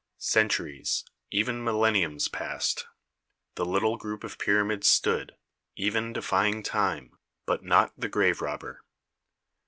[0.17, 2.87] Centuries, even millenniums passed.
[3.53, 5.35] The little group of pyramids stood,
[5.75, 8.83] even defying time, but THE PYRAMID OF KHUFU not the grave robber.